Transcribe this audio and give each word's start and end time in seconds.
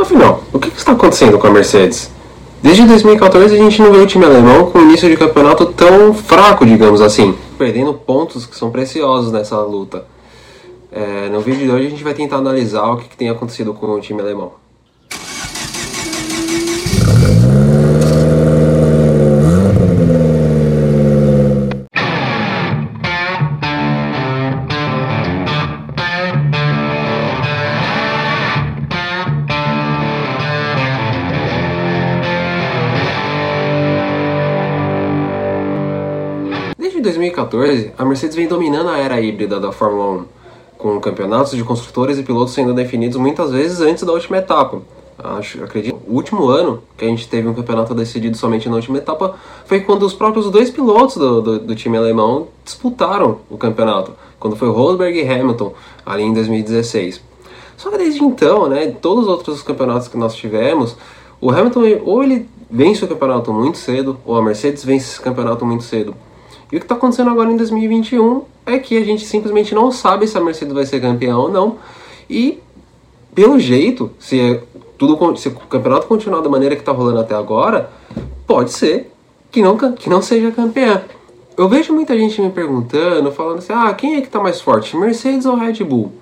Afinal, 0.00 0.42
o 0.50 0.58
que 0.58 0.68
está 0.68 0.92
acontecendo 0.92 1.38
com 1.38 1.46
a 1.46 1.50
Mercedes? 1.50 2.10
Desde 2.62 2.86
2014 2.86 3.54
a 3.54 3.58
gente 3.58 3.82
não 3.82 3.92
vê 3.92 3.98
o 3.98 4.06
time 4.06 4.24
alemão 4.24 4.70
com 4.70 4.78
o 4.78 4.82
início 4.82 5.08
de 5.08 5.16
campeonato 5.16 5.66
tão 5.66 6.14
fraco, 6.14 6.64
digamos 6.64 7.00
assim, 7.00 7.34
perdendo 7.58 7.92
pontos 7.92 8.46
que 8.46 8.56
são 8.56 8.70
preciosos 8.70 9.30
nessa 9.30 9.60
luta. 9.60 10.06
É, 10.90 11.28
no 11.28 11.40
vídeo 11.40 11.66
de 11.66 11.70
hoje 11.70 11.86
a 11.86 11.90
gente 11.90 12.02
vai 12.02 12.14
tentar 12.14 12.36
analisar 12.36 12.84
o 12.84 12.96
que, 12.96 13.08
que 13.08 13.16
tem 13.16 13.28
acontecido 13.28 13.74
com 13.74 13.86
o 13.86 14.00
time 14.00 14.20
alemão. 14.20 14.52
Desde 37.00 37.18
2014, 37.18 37.92
a 37.96 38.04
Mercedes 38.04 38.36
vem 38.36 38.46
dominando 38.46 38.90
a 38.90 38.98
era 38.98 39.18
híbrida 39.18 39.58
da 39.58 39.72
Fórmula 39.72 40.18
1, 40.18 40.24
com 40.76 41.00
campeonatos 41.00 41.52
de 41.52 41.64
construtores 41.64 42.18
e 42.18 42.22
pilotos 42.22 42.52
sendo 42.52 42.74
definidos 42.74 43.16
muitas 43.16 43.50
vezes 43.50 43.80
antes 43.80 44.04
da 44.04 44.12
última 44.12 44.36
etapa. 44.36 44.82
Acho, 45.18 45.64
acredito, 45.64 45.98
o 46.06 46.12
último 46.12 46.48
ano 46.48 46.82
que 46.98 47.06
a 47.06 47.08
gente 47.08 47.26
teve 47.26 47.48
um 47.48 47.54
campeonato 47.54 47.94
decidido 47.94 48.36
somente 48.36 48.68
na 48.68 48.76
última 48.76 48.98
etapa 48.98 49.34
foi 49.64 49.80
quando 49.80 50.02
os 50.02 50.12
próprios 50.12 50.50
dois 50.50 50.68
pilotos 50.68 51.16
do, 51.16 51.40
do, 51.40 51.58
do 51.60 51.74
time 51.74 51.96
alemão 51.96 52.48
disputaram 52.62 53.38
o 53.48 53.56
campeonato, 53.56 54.12
quando 54.38 54.54
foi 54.54 54.68
Rosberg 54.68 55.18
e 55.18 55.26
Hamilton, 55.26 55.72
ali 56.04 56.24
em 56.24 56.34
2016. 56.34 57.22
Só 57.78 57.90
que 57.90 57.96
desde 57.96 58.22
então, 58.22 58.68
né, 58.68 58.94
todos 59.00 59.24
os 59.24 59.30
outros 59.30 59.62
campeonatos 59.62 60.06
que 60.06 60.18
nós 60.18 60.34
tivemos, 60.34 60.98
o 61.40 61.50
Hamilton 61.50 61.80
ou 62.04 62.22
ele 62.22 62.46
vence 62.70 63.02
o 63.02 63.08
campeonato 63.08 63.54
muito 63.54 63.78
cedo, 63.78 64.18
ou 64.22 64.36
a 64.36 64.42
Mercedes 64.42 64.84
vence 64.84 65.12
esse 65.12 65.20
campeonato 65.20 65.64
muito 65.64 65.82
cedo. 65.82 66.14
E 66.72 66.76
o 66.76 66.78
que 66.78 66.84
está 66.84 66.94
acontecendo 66.94 67.30
agora 67.30 67.50
em 67.50 67.56
2021 67.56 68.42
é 68.64 68.78
que 68.78 68.96
a 68.96 69.04
gente 69.04 69.26
simplesmente 69.26 69.74
não 69.74 69.90
sabe 69.90 70.26
se 70.26 70.38
a 70.38 70.40
Mercedes 70.40 70.72
vai 70.72 70.86
ser 70.86 71.00
campeã 71.00 71.36
ou 71.36 71.50
não. 71.50 71.78
E, 72.28 72.60
pelo 73.34 73.58
jeito, 73.58 74.10
se, 74.18 74.38
é 74.38 74.62
tudo, 74.96 75.36
se 75.36 75.48
o 75.48 75.52
campeonato 75.52 76.06
continuar 76.06 76.40
da 76.40 76.48
maneira 76.48 76.76
que 76.76 76.82
está 76.82 76.92
rolando 76.92 77.20
até 77.20 77.34
agora, 77.34 77.90
pode 78.46 78.70
ser 78.70 79.10
que 79.50 79.60
não, 79.60 79.76
que 79.76 80.08
não 80.08 80.22
seja 80.22 80.52
campeã. 80.52 81.02
Eu 81.56 81.68
vejo 81.68 81.92
muita 81.92 82.16
gente 82.16 82.40
me 82.40 82.50
perguntando, 82.50 83.32
falando 83.32 83.58
assim: 83.58 83.72
ah, 83.72 83.92
quem 83.92 84.16
é 84.16 84.20
que 84.20 84.28
está 84.28 84.40
mais 84.40 84.60
forte, 84.60 84.96
Mercedes 84.96 85.46
ou 85.46 85.56
Red 85.56 85.82
Bull? 85.84 86.12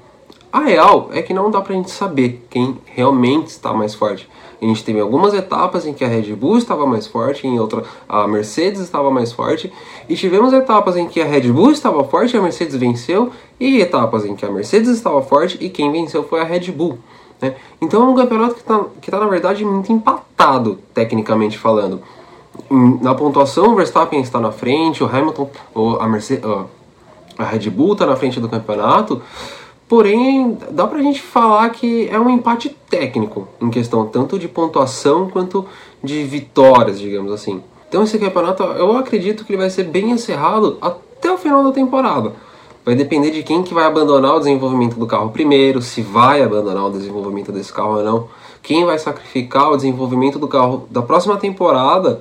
A 0.50 0.60
real 0.60 1.10
é 1.12 1.20
que 1.20 1.34
não 1.34 1.50
dá 1.50 1.60
pra 1.60 1.74
gente 1.74 1.90
saber 1.90 2.46
quem 2.48 2.78
realmente 2.86 3.48
está 3.48 3.74
mais 3.74 3.94
forte. 3.94 4.28
A 4.60 4.64
gente 4.64 4.82
teve 4.82 4.98
algumas 4.98 5.34
etapas 5.34 5.86
em 5.86 5.92
que 5.92 6.04
a 6.04 6.08
Red 6.08 6.34
Bull 6.34 6.56
estava 6.58 6.86
mais 6.86 7.06
forte, 7.06 7.46
em 7.46 7.60
outra 7.60 7.84
a 8.08 8.26
Mercedes 8.26 8.80
estava 8.80 9.10
mais 9.10 9.30
forte, 9.30 9.72
e 10.08 10.16
tivemos 10.16 10.52
etapas 10.52 10.96
em 10.96 11.06
que 11.06 11.20
a 11.20 11.24
Red 11.24 11.52
Bull 11.52 11.70
estava 11.70 12.02
forte 12.02 12.34
e 12.34 12.38
a 12.38 12.42
Mercedes 12.42 12.74
venceu, 12.76 13.30
e 13.60 13.80
etapas 13.80 14.24
em 14.24 14.34
que 14.34 14.44
a 14.44 14.50
Mercedes 14.50 14.88
estava 14.88 15.22
forte 15.22 15.58
e 15.60 15.68
quem 15.68 15.92
venceu 15.92 16.24
foi 16.24 16.40
a 16.40 16.44
Red 16.44 16.72
Bull. 16.72 16.98
Né? 17.40 17.54
Então 17.80 18.02
é 18.02 18.06
um 18.06 18.14
campeonato 18.14 18.54
que 18.54 18.60
está, 18.60 18.84
que 19.00 19.10
tá, 19.10 19.20
na 19.20 19.28
verdade, 19.28 19.64
muito 19.64 19.92
empatado, 19.92 20.78
tecnicamente 20.94 21.58
falando. 21.58 22.00
Na 22.70 23.14
pontuação, 23.14 23.72
o 23.72 23.76
Verstappen 23.76 24.20
está 24.20 24.40
na 24.40 24.50
frente, 24.50 25.04
o 25.04 25.06
Hamilton, 25.06 25.48
a, 26.00 26.08
Mercedes, 26.08 26.44
a 27.38 27.44
Red 27.44 27.70
Bull 27.70 27.92
está 27.92 28.06
na 28.06 28.16
frente 28.16 28.40
do 28.40 28.48
campeonato, 28.48 29.22
Porém, 29.88 30.58
dá 30.70 30.86
pra 30.86 31.00
gente 31.00 31.22
falar 31.22 31.70
que 31.70 32.08
é 32.10 32.20
um 32.20 32.28
empate 32.28 32.76
técnico 32.90 33.48
em 33.58 33.70
questão 33.70 34.04
tanto 34.06 34.38
de 34.38 34.46
pontuação 34.46 35.30
quanto 35.30 35.64
de 36.04 36.24
vitórias, 36.24 37.00
digamos 37.00 37.32
assim. 37.32 37.62
Então 37.88 38.02
esse 38.02 38.18
campeonato, 38.18 38.62
eu 38.62 38.96
acredito 38.98 39.46
que 39.46 39.52
ele 39.52 39.62
vai 39.62 39.70
ser 39.70 39.84
bem 39.84 40.10
encerrado 40.10 40.76
até 40.82 41.32
o 41.32 41.38
final 41.38 41.64
da 41.64 41.72
temporada. 41.72 42.34
Vai 42.84 42.94
depender 42.94 43.30
de 43.30 43.42
quem 43.42 43.62
que 43.62 43.72
vai 43.72 43.84
abandonar 43.84 44.36
o 44.36 44.38
desenvolvimento 44.38 44.98
do 44.98 45.06
carro 45.06 45.30
primeiro, 45.30 45.80
se 45.80 46.02
vai 46.02 46.42
abandonar 46.42 46.84
o 46.84 46.90
desenvolvimento 46.90 47.50
desse 47.50 47.72
carro 47.72 47.96
ou 47.96 48.04
não. 48.04 48.28
Quem 48.62 48.84
vai 48.84 48.98
sacrificar 48.98 49.70
o 49.70 49.76
desenvolvimento 49.76 50.38
do 50.38 50.48
carro 50.48 50.86
da 50.90 51.00
próxima 51.00 51.38
temporada 51.38 52.20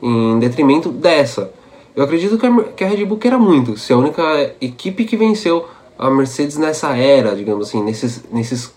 em 0.00 0.38
detrimento 0.38 0.88
dessa. 0.88 1.52
Eu 1.96 2.04
acredito 2.04 2.38
que 2.76 2.84
a 2.84 2.86
Red 2.86 3.04
Bull 3.04 3.18
queira 3.18 3.38
muito 3.38 3.76
ser 3.76 3.94
a 3.94 3.98
única 3.98 4.54
equipe 4.60 5.04
que 5.04 5.16
venceu 5.16 5.66
a 5.98 6.08
Mercedes 6.08 6.56
nessa 6.56 6.96
era, 6.96 7.34
digamos 7.34 7.68
assim, 7.68 7.82
nesses, 7.82 8.22
nesses, 8.30 8.72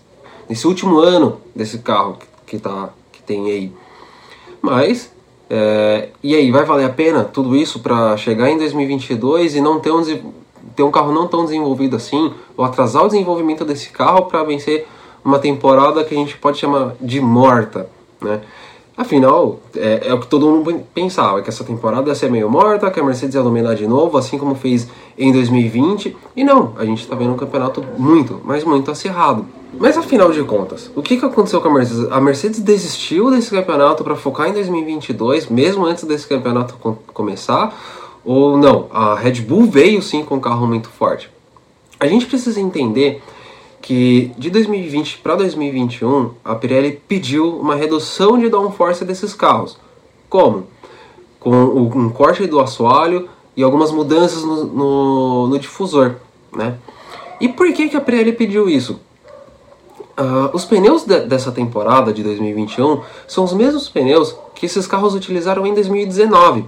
nesse 0.48 0.66
último 0.66 0.98
ano 0.98 1.40
desse 1.54 1.78
carro 1.78 2.18
que, 2.18 2.26
que, 2.46 2.58
tá, 2.58 2.90
que 3.12 3.22
tem 3.22 3.46
aí. 3.46 3.72
Mas, 4.60 5.12
é, 5.48 6.08
e 6.22 6.34
aí, 6.34 6.50
vai 6.50 6.64
valer 6.64 6.86
a 6.86 6.90
pena 6.90 7.22
tudo 7.22 7.54
isso 7.54 7.80
para 7.80 8.16
chegar 8.16 8.50
em 8.50 8.58
2022 8.58 9.54
e 9.54 9.60
não 9.60 9.78
ter 9.78 9.92
um, 9.92 10.02
ter 10.74 10.82
um 10.82 10.90
carro 10.90 11.12
não 11.12 11.28
tão 11.28 11.44
desenvolvido 11.44 11.94
assim, 11.94 12.34
ou 12.56 12.64
atrasar 12.64 13.04
o 13.04 13.08
desenvolvimento 13.08 13.64
desse 13.64 13.90
carro 13.90 14.26
para 14.26 14.42
vencer 14.42 14.86
uma 15.24 15.38
temporada 15.38 16.02
que 16.04 16.14
a 16.14 16.18
gente 16.18 16.36
pode 16.36 16.58
chamar 16.58 16.94
de 17.00 17.20
morta, 17.20 17.88
né? 18.20 18.40
Afinal, 18.96 19.58
é, 19.74 20.08
é, 20.08 20.14
o 20.14 20.20
que 20.20 20.26
todo 20.26 20.46
mundo 20.46 20.84
pensava, 20.94 21.40
que 21.40 21.48
essa 21.48 21.64
temporada 21.64 22.08
ia 22.08 22.14
ser 22.14 22.30
meio 22.30 22.50
morta, 22.50 22.90
que 22.90 23.00
a 23.00 23.02
Mercedes 23.02 23.34
ia 23.34 23.42
dominar 23.42 23.74
de 23.74 23.86
novo, 23.86 24.18
assim 24.18 24.36
como 24.36 24.54
fez 24.54 24.86
em 25.16 25.32
2020. 25.32 26.14
E 26.36 26.44
não, 26.44 26.74
a 26.76 26.84
gente 26.84 27.02
está 27.02 27.16
vendo 27.16 27.32
um 27.32 27.36
campeonato 27.36 27.82
muito, 27.96 28.40
mas 28.44 28.64
muito 28.64 28.90
acirrado. 28.90 29.46
Mas 29.78 29.96
afinal 29.96 30.30
de 30.30 30.44
contas, 30.44 30.90
o 30.94 31.02
que, 31.02 31.16
que 31.16 31.24
aconteceu 31.24 31.60
com 31.62 31.68
a 31.68 31.72
Mercedes? 31.72 32.12
A 32.12 32.20
Mercedes 32.20 32.60
desistiu 32.60 33.30
desse 33.30 33.50
campeonato 33.50 34.04
para 34.04 34.14
focar 34.14 34.48
em 34.48 34.52
2022, 34.52 35.48
mesmo 35.48 35.86
antes 35.86 36.04
desse 36.04 36.26
campeonato 36.26 36.76
começar? 37.14 37.74
Ou 38.22 38.58
não? 38.58 38.88
A 38.92 39.14
Red 39.14 39.40
Bull 39.40 39.64
veio 39.64 40.02
sim 40.02 40.22
com 40.22 40.36
um 40.36 40.40
carro 40.40 40.66
muito 40.66 40.90
forte. 40.90 41.30
A 41.98 42.06
gente 42.06 42.26
precisa 42.26 42.60
entender 42.60 43.22
que 43.82 44.30
de 44.38 44.48
2020 44.48 45.18
para 45.18 45.34
2021 45.34 46.30
a 46.44 46.54
Pirelli 46.54 47.02
pediu 47.06 47.58
uma 47.58 47.74
redução 47.74 48.38
de 48.38 48.48
downforce 48.48 49.04
desses 49.04 49.34
carros. 49.34 49.76
Como? 50.30 50.68
Com 51.40 51.50
um 51.52 52.08
corte 52.08 52.46
do 52.46 52.60
assoalho 52.60 53.28
e 53.56 53.62
algumas 53.62 53.90
mudanças 53.90 54.44
no, 54.44 54.64
no, 54.64 55.46
no 55.48 55.58
difusor. 55.58 56.14
Né? 56.56 56.76
E 57.40 57.48
por 57.48 57.70
que, 57.72 57.88
que 57.88 57.96
a 57.96 58.00
Pirelli 58.00 58.32
pediu 58.32 58.68
isso? 58.68 59.00
Uh, 60.12 60.54
os 60.54 60.64
pneus 60.64 61.04
de, 61.04 61.20
dessa 61.20 61.50
temporada 61.50 62.12
de 62.12 62.22
2021 62.22 63.00
são 63.26 63.44
os 63.44 63.52
mesmos 63.52 63.88
pneus 63.88 64.36
que 64.54 64.66
esses 64.66 64.86
carros 64.86 65.14
utilizaram 65.14 65.66
em 65.66 65.74
2019. 65.74 66.64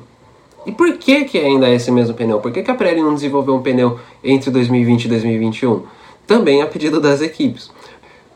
E 0.67 0.73
por 0.73 0.95
que, 0.95 1.25
que 1.25 1.39
ainda 1.39 1.69
é 1.69 1.75
esse 1.75 1.91
mesmo 1.91 2.15
pneu? 2.15 2.41
Por 2.41 2.51
que, 2.51 2.63
que 2.63 2.71
a 2.71 2.75
Pirelli 2.75 3.03
não 3.03 3.15
desenvolveu 3.15 3.55
um 3.55 3.63
pneu 3.63 4.01
entre 4.25 4.51
2020 4.51 5.05
e 5.05 5.09
2021? 5.09 5.83
Também 6.27 6.63
a 6.63 6.67
pedido 6.67 7.01
das 7.01 7.21
equipes. 7.21 7.71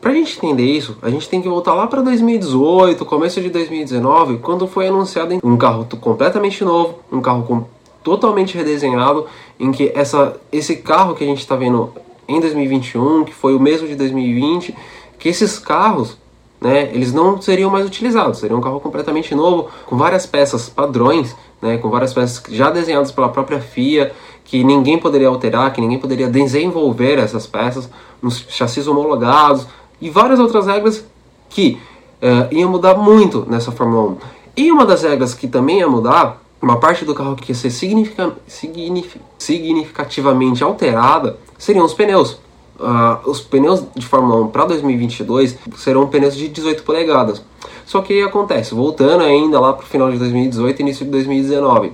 Para 0.01 0.11
a 0.11 0.13
gente 0.13 0.37
entender 0.37 0.63
isso, 0.63 0.97
a 1.01 1.09
gente 1.09 1.27
tem 1.27 1.41
que 1.41 1.49
voltar 1.49 1.73
lá 1.73 1.85
para 1.85 2.01
2018, 2.01 3.03
começo 3.05 3.41
de 3.41 3.49
2019, 3.49 4.37
quando 4.37 4.65
foi 4.65 4.87
anunciado 4.87 5.37
um 5.43 5.57
carro 5.57 5.85
completamente 5.99 6.63
novo, 6.63 6.99
um 7.11 7.19
carro 7.19 7.43
com, 7.43 7.65
totalmente 8.01 8.55
redesenhado, 8.55 9.25
em 9.59 9.73
que 9.73 9.91
essa, 9.93 10.39
esse 10.53 10.77
carro 10.77 11.15
que 11.15 11.23
a 11.23 11.27
gente 11.27 11.39
está 11.39 11.57
vendo 11.57 11.91
em 12.29 12.39
2021, 12.39 13.25
que 13.25 13.33
foi 13.33 13.53
o 13.53 13.59
mesmo 13.59 13.87
de 13.87 13.95
2020, 13.95 14.73
que 15.17 15.27
esses 15.27 15.59
carros, 15.59 16.17
né, 16.61 16.89
eles 16.93 17.11
não 17.11 17.41
seriam 17.41 17.69
mais 17.69 17.85
utilizados, 17.85 18.39
seria 18.39 18.55
um 18.55 18.61
carro 18.61 18.79
completamente 18.79 19.35
novo, 19.35 19.67
com 19.85 19.97
várias 19.97 20.25
peças 20.25 20.69
padrões, 20.69 21.35
né, 21.61 21.77
com 21.77 21.89
várias 21.89 22.13
peças 22.13 22.41
já 22.49 22.69
desenhadas 22.69 23.11
pela 23.11 23.27
própria 23.27 23.59
FIA, 23.59 24.13
que 24.49 24.63
ninguém 24.63 24.97
poderia 24.97 25.27
alterar, 25.27 25.71
que 25.71 25.79
ninguém 25.79 25.99
poderia 25.99 26.27
desenvolver 26.27 27.19
essas 27.19 27.45
peças 27.45 27.87
nos 28.19 28.43
chassis 28.49 28.87
homologados 28.87 29.67
e 30.01 30.09
várias 30.09 30.39
outras 30.39 30.65
regras 30.65 31.05
que 31.49 31.77
uh, 32.19 32.51
iam 32.51 32.67
mudar 32.67 32.95
muito 32.95 33.45
nessa 33.47 33.71
Fórmula 33.71 34.09
1. 34.09 34.17
E 34.57 34.71
uma 34.71 34.87
das 34.87 35.03
regras 35.03 35.35
que 35.35 35.47
também 35.47 35.77
ia 35.77 35.87
mudar, 35.87 36.41
uma 36.59 36.77
parte 36.77 37.05
do 37.05 37.13
carro 37.13 37.35
que 37.35 37.51
ia 37.51 37.55
ser 37.55 37.69
significa, 37.69 38.33
signif, 38.47 39.17
significativamente 39.37 40.63
alterada, 40.63 41.37
seriam 41.55 41.85
os 41.85 41.93
pneus. 41.93 42.39
Uh, 42.79 43.29
os 43.29 43.39
pneus 43.39 43.83
de 43.95 44.05
Fórmula 44.07 44.45
1 44.45 44.47
para 44.47 44.65
2022 44.65 45.59
serão 45.75 46.07
pneus 46.07 46.35
de 46.35 46.47
18 46.47 46.81
polegadas. 46.81 47.43
Só 47.85 48.01
que 48.01 48.19
acontece, 48.23 48.73
voltando 48.73 49.23
ainda 49.23 49.59
lá 49.59 49.73
para 49.73 49.83
o 49.83 49.87
final 49.87 50.09
de 50.09 50.17
2018 50.17 50.79
e 50.79 50.81
início 50.81 51.05
de 51.05 51.11
2019 51.11 51.93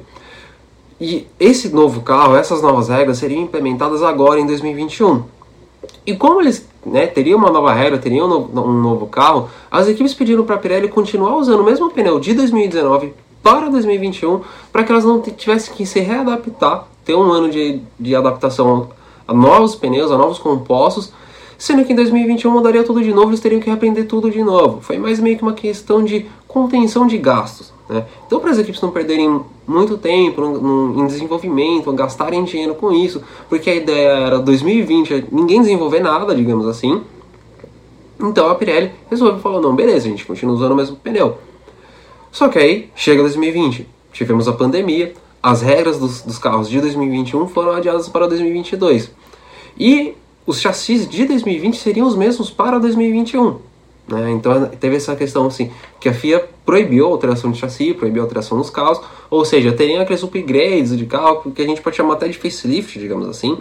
e 1.00 1.28
esse 1.40 1.70
novo 1.70 2.02
carro, 2.02 2.36
essas 2.36 2.62
novas 2.62 2.90
regras 2.90 3.18
seriam 3.18 3.42
implementadas 3.42 4.02
agora 4.02 4.40
em 4.40 4.46
2021. 4.46 5.24
E 6.06 6.16
como 6.16 6.42
eles 6.42 6.68
né, 6.86 7.08
teriam 7.08 7.38
uma 7.38 7.50
nova 7.50 7.74
regra, 7.74 7.98
teriam 7.98 8.28
um 8.28 8.82
novo 8.82 9.08
carro, 9.08 9.50
as 9.70 9.88
equipes 9.88 10.14
pediram 10.14 10.44
para 10.46 10.56
a 10.56 10.58
Pirelli 10.58 10.88
continuar 10.88 11.36
usando 11.36 11.60
o 11.62 11.64
mesmo 11.64 11.90
pneu 11.92 12.20
de 12.20 12.34
2019 12.34 13.14
para 13.44 13.70
2021, 13.70 14.42
para 14.72 14.84
que 14.84 14.92
elas 14.92 15.06
não 15.06 15.22
tivessem 15.22 15.74
que 15.74 15.86
se 15.86 16.00
readaptar, 16.00 16.88
ter 17.04 17.16
um 17.16 17.32
ano 17.32 17.50
de, 17.50 17.82
de 18.00 18.16
adaptação 18.16 18.90
a 19.28 19.34
novos 19.34 19.76
pneus, 19.76 20.12
a 20.12 20.18
novos 20.18 20.40
compostos, 20.40 21.12
Sendo 21.58 21.86
que 21.86 21.94
em 21.94 21.96
2021 21.96 22.52
mudaria 22.52 22.84
tudo 22.84 23.02
de 23.02 23.14
novo, 23.14 23.30
eles 23.30 23.40
teriam 23.40 23.62
que 23.62 23.68
reaprender 23.68 24.08
tudo 24.08 24.30
de 24.30 24.44
novo. 24.44 24.82
Foi 24.82 24.98
mais 24.98 25.20
meio 25.20 25.38
que 25.38 25.44
uma 25.44 25.54
questão 25.54 26.04
de 26.04 26.26
contenção 26.48 27.08
de 27.08 27.18
gastos. 27.18 27.74
Né? 27.90 28.06
Então, 28.26 28.40
para 28.40 28.52
as 28.52 28.58
equipes 28.58 28.82
não 28.82 28.92
perderem 28.92 29.42
muito 29.68 29.98
tempo 29.98 30.42
no, 30.42 30.62
no, 30.62 31.04
em 31.04 31.08
desenvolvimento, 31.08 31.92
gastarem 31.94 32.44
dinheiro 32.44 32.76
com 32.76 32.92
isso, 32.92 33.22
porque 33.48 33.70
a 33.70 33.76
ideia 33.76 34.10
era 34.10 34.40
2020 34.40 35.28
ninguém 35.32 35.62
desenvolver 35.62 36.00
nada, 36.00 36.34
digamos 36.36 36.68
assim. 36.68 37.02
Então 38.20 38.50
a 38.50 38.56
Pirelli 38.56 38.92
resolveu 39.10 39.40
falar: 39.40 39.60
não, 39.60 39.76
beleza, 39.76 40.08
a 40.08 40.10
gente 40.10 40.26
continua 40.26 40.56
usando 40.56 40.72
o 40.72 40.76
mesmo 40.76 40.96
pneu. 40.96 41.38
Só 42.32 42.50
que 42.50 42.60
aí 42.60 42.90
chega 42.96 43.22
2020, 43.22 43.88
tivemos 44.12 44.48
a 44.48 44.54
pandemia, 44.54 45.14
as 45.42 45.62
regras 45.62 46.00
dos, 46.00 46.22
dos 46.22 46.38
carros 46.38 46.70
de 46.70 46.82
2021 46.82 47.48
foram 47.48 47.72
adiadas 47.72 48.10
para 48.10 48.28
2022. 48.28 49.12
E 49.78 50.16
os 50.46 50.60
chassis 50.60 51.08
de 51.08 51.26
2020 51.26 51.78
seriam 51.78 52.08
os 52.08 52.16
mesmos 52.16 52.50
para 52.50 52.80
2021. 52.80 53.60
Né? 54.08 54.32
Então 54.32 54.68
teve 54.80 54.96
essa 54.96 55.16
questão 55.16 55.48
assim, 55.48 55.72
que 56.00 56.08
a 56.08 56.14
FIA 56.14 56.48
proibiu 56.66 57.08
a 57.08 57.10
alteração 57.10 57.52
de 57.52 57.58
chassi, 57.58 57.94
proibiu 57.94 58.22
a 58.22 58.26
alteração 58.26 58.58
nos 58.58 58.70
carros, 58.70 59.02
ou 59.30 59.44
seja, 59.44 59.72
teriam 59.72 60.02
aqueles 60.02 60.24
upgrades 60.24 60.96
de 60.96 61.06
carro 61.06 61.52
que 61.52 61.62
a 61.62 61.66
gente 61.66 61.82
pode 61.82 61.96
chamar 61.96 62.14
até 62.14 62.28
de 62.28 62.38
facelift, 62.38 63.00
digamos 63.00 63.28
assim, 63.28 63.58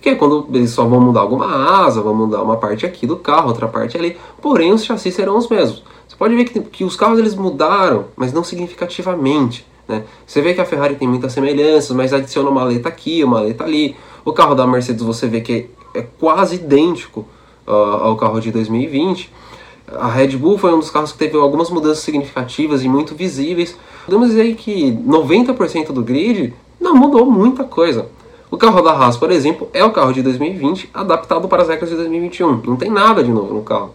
que 0.00 0.08
é 0.08 0.14
quando 0.14 0.48
eles 0.52 0.70
só 0.70 0.84
vão 0.84 1.00
mudar 1.00 1.20
alguma 1.20 1.84
asa, 1.84 2.00
vão 2.00 2.14
mudar 2.14 2.42
uma 2.42 2.56
parte 2.56 2.86
aqui 2.86 3.06
do 3.06 3.16
carro, 3.16 3.48
outra 3.48 3.68
parte 3.68 3.96
ali, 3.96 4.16
porém 4.40 4.72
os 4.72 4.84
chassis 4.84 5.14
serão 5.14 5.36
os 5.36 5.48
mesmos. 5.48 5.82
Você 6.08 6.16
pode 6.16 6.34
ver 6.34 6.44
que, 6.44 6.60
que 6.60 6.84
os 6.84 6.96
carros 6.96 7.18
eles 7.18 7.34
mudaram, 7.34 8.06
mas 8.16 8.32
não 8.32 8.42
significativamente. 8.42 9.64
Né? 9.86 10.04
Você 10.26 10.40
vê 10.40 10.54
que 10.54 10.60
a 10.60 10.64
Ferrari 10.64 10.96
tem 10.96 11.06
muitas 11.06 11.32
semelhanças, 11.32 11.94
mas 11.94 12.12
adiciona 12.12 12.50
uma 12.50 12.64
letra 12.64 12.88
aqui, 12.88 13.22
uma 13.22 13.40
letra 13.40 13.66
ali. 13.66 13.96
O 14.24 14.32
carro 14.32 14.54
da 14.54 14.66
Mercedes 14.66 15.02
você 15.02 15.28
vê 15.28 15.40
que 15.40 15.70
é 15.94 16.02
quase 16.02 16.56
idêntico 16.56 17.26
uh, 17.66 17.72
ao 17.72 18.16
carro 18.16 18.40
de 18.40 18.50
2020. 18.50 19.32
A 19.96 20.08
Red 20.08 20.36
Bull 20.36 20.56
foi 20.56 20.72
um 20.72 20.78
dos 20.78 20.90
carros 20.90 21.12
que 21.12 21.18
teve 21.18 21.36
algumas 21.36 21.70
mudanças 21.70 22.04
significativas 22.04 22.84
e 22.84 22.88
muito 22.88 23.14
visíveis. 23.14 23.76
Podemos 24.04 24.28
dizer 24.28 24.54
que 24.54 24.92
90% 24.92 25.92
do 25.92 26.02
grid 26.02 26.54
não 26.80 26.94
mudou 26.94 27.30
muita 27.30 27.64
coisa. 27.64 28.06
O 28.50 28.56
carro 28.56 28.82
da 28.82 28.92
Haas, 28.92 29.16
por 29.16 29.30
exemplo, 29.30 29.68
é 29.72 29.84
o 29.84 29.92
carro 29.92 30.12
de 30.12 30.22
2020 30.22 30.90
adaptado 30.92 31.46
para 31.48 31.62
as 31.62 31.68
regras 31.68 31.90
de 31.90 31.96
2021. 31.96 32.62
Não 32.64 32.76
tem 32.76 32.90
nada 32.90 33.22
de 33.22 33.30
novo 33.30 33.54
no 33.54 33.62
carro. 33.62 33.94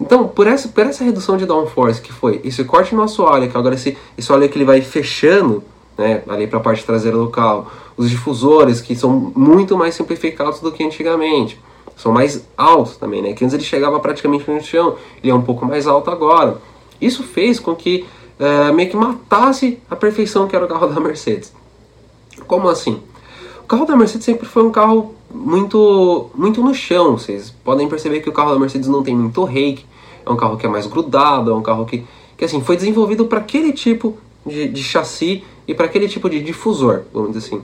Então, 0.00 0.26
por 0.26 0.46
essa, 0.46 0.68
por 0.68 0.84
essa 0.84 1.04
redução 1.04 1.36
de 1.36 1.46
downforce 1.46 2.00
que 2.00 2.12
foi 2.12 2.40
esse 2.44 2.64
corte 2.64 2.94
no 2.94 3.02
assoalho, 3.02 3.48
que 3.48 3.56
agora 3.56 3.74
esse, 3.74 3.96
esse 4.16 4.32
óleo 4.32 4.48
que 4.48 4.56
ele 4.56 4.64
vai 4.64 4.80
fechando 4.80 5.62
né, 5.96 6.22
ali 6.28 6.46
para 6.46 6.58
a 6.58 6.62
parte 6.62 6.84
traseira 6.84 7.16
do 7.16 7.28
carro, 7.28 7.66
os 7.96 8.10
difusores 8.10 8.80
que 8.80 8.96
são 8.96 9.32
muito 9.36 9.76
mais 9.76 9.94
simplificados 9.94 10.60
do 10.60 10.72
que 10.72 10.82
antigamente, 10.84 11.60
são 12.02 12.10
mais 12.10 12.44
altos 12.56 12.96
também, 12.96 13.22
né? 13.22 13.32
Que 13.32 13.44
antes 13.44 13.54
ele 13.54 13.62
chegava 13.62 14.00
praticamente 14.00 14.50
no 14.50 14.60
chão, 14.60 14.96
ele 15.22 15.30
é 15.30 15.34
um 15.34 15.42
pouco 15.42 15.64
mais 15.64 15.86
alto 15.86 16.10
agora. 16.10 16.60
Isso 17.00 17.22
fez 17.22 17.60
com 17.60 17.76
que 17.76 18.04
é, 18.40 18.72
meio 18.72 18.90
que 18.90 18.96
matasse 18.96 19.78
a 19.88 19.94
perfeição 19.94 20.48
que 20.48 20.56
era 20.56 20.64
o 20.64 20.68
carro 20.68 20.88
da 20.88 21.00
Mercedes. 21.00 21.52
Como 22.48 22.68
assim? 22.68 23.00
O 23.62 23.66
carro 23.68 23.86
da 23.86 23.96
Mercedes 23.96 24.24
sempre 24.24 24.48
foi 24.48 24.64
um 24.64 24.72
carro 24.72 25.14
muito, 25.32 26.28
muito 26.34 26.60
no 26.60 26.74
chão. 26.74 27.16
Vocês 27.16 27.54
podem 27.62 27.88
perceber 27.88 28.20
que 28.20 28.28
o 28.28 28.32
carro 28.32 28.52
da 28.52 28.58
Mercedes 28.58 28.88
não 28.88 29.04
tem 29.04 29.14
muito 29.14 29.44
rake, 29.44 29.86
é 30.26 30.30
um 30.30 30.36
carro 30.36 30.56
que 30.56 30.66
é 30.66 30.68
mais 30.68 30.86
grudado, 30.86 31.52
é 31.52 31.54
um 31.54 31.62
carro 31.62 31.86
que, 31.86 32.04
que 32.36 32.44
assim, 32.44 32.60
foi 32.60 32.74
desenvolvido 32.74 33.26
para 33.26 33.38
aquele 33.38 33.72
tipo 33.72 34.18
de, 34.44 34.66
de 34.66 34.82
chassi 34.82 35.44
e 35.68 35.72
para 35.72 35.86
aquele 35.86 36.08
tipo 36.08 36.28
de 36.28 36.40
difusor, 36.40 37.02
vamos 37.12 37.32
dizer 37.32 37.46
assim. 37.46 37.62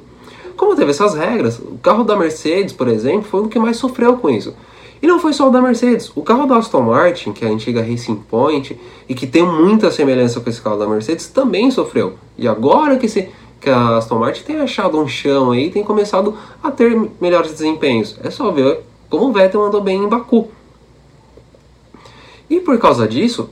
Como 0.59 0.75
teve 0.75 0.91
essas 0.91 1.15
regras, 1.15 1.61
o 1.61 1.79
carro 1.81 2.03
da 2.03 2.17
Mercedes, 2.17 2.73
por 2.73 2.89
exemplo, 2.89 3.23
foi 3.23 3.43
o 3.43 3.49
que 3.49 3.61
mais 3.61 3.77
sofreu 3.77 4.17
com 4.17 4.29
isso. 4.29 4.53
E 5.01 5.07
não 5.07 5.21
foi 5.21 5.33
só 5.33 5.47
o 5.47 5.53
da 5.53 5.63
Mercedes, 5.63 6.11
o 6.17 6.21
carro 6.21 6.47
da 6.47 6.57
Aston 6.57 6.83
Martin, 6.83 7.33
que 7.33 7.45
é 7.45 7.49
a 7.49 7.53
antiga 7.53 7.81
Racing 7.81 8.17
Point, 8.17 8.77
e 9.09 9.15
que 9.15 9.25
tem 9.25 9.47
muita 9.47 9.89
semelhança 9.93 10.41
com 10.41 10.51
esse 10.51 10.61
carro 10.61 10.77
da 10.77 10.89
Mercedes, 10.89 11.29
também 11.29 11.71
sofreu. 11.71 12.15
E 12.37 12.49
agora 12.49 12.97
que, 12.97 13.09
se, 13.09 13.29
que 13.61 13.71
a 13.71 13.99
Aston 13.99 14.19
Martin 14.19 14.43
tem 14.43 14.59
achado 14.59 14.99
um 14.99 15.07
chão 15.07 15.53
aí, 15.53 15.71
tem 15.71 15.85
começado 15.85 16.37
a 16.61 16.73
ter 16.73 17.09
melhores 17.21 17.53
desempenhos. 17.53 18.19
É 18.25 18.29
só 18.29 18.51
ver 18.51 18.81
como 19.09 19.27
o 19.29 19.33
Vettel 19.33 19.65
andou 19.65 19.81
bem 19.81 20.03
em 20.03 20.09
Baku. 20.09 20.49
E 22.51 22.59
por 22.59 22.77
causa 22.81 23.07
disso, 23.07 23.49